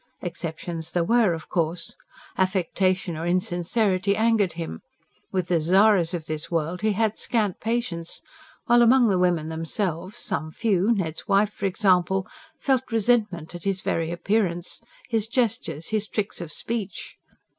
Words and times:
Exceptions 0.23 0.91
there 0.93 1.03
were, 1.03 1.31
of 1.33 1.47
course. 1.47 1.95
Affectation 2.35 3.15
or 3.15 3.23
insincerity 3.27 4.15
angered 4.17 4.53
him 4.53 4.81
with 5.31 5.47
the 5.47 5.59
"Zaras" 5.59 6.15
of 6.15 6.25
this 6.25 6.49
world 6.49 6.81
he 6.81 6.93
had 6.93 7.19
scant 7.19 7.59
patience 7.59 8.19
while 8.65 8.81
among 8.81 9.09
the 9.09 9.19
women 9.19 9.49
themselves, 9.49 10.17
some 10.17 10.49
few 10.51 10.91
Ned's 10.91 11.27
wife, 11.27 11.53
for 11.53 11.67
example 11.67 12.25
felt 12.57 12.91
resentment 12.91 13.53
at 13.53 13.63
his 13.63 13.81
very 13.81 14.09
appearance, 14.09 14.81
his 15.07 15.27
gestures, 15.27 15.89
his 15.89 16.07
tricks 16.07 16.41
of 16.41 16.51
speech. 16.51 17.17